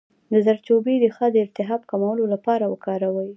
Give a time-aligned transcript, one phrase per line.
[0.31, 3.29] د زردچوبې ریښه د التهاب د کمولو لپاره وکاروئ